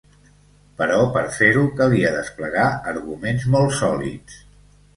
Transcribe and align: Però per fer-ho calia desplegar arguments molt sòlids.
Però 0.79 0.95
per 1.17 1.21
fer-ho 1.35 1.67
calia 1.81 2.15
desplegar 2.17 2.65
arguments 2.95 3.49
molt 3.57 3.79
sòlids. 3.85 4.43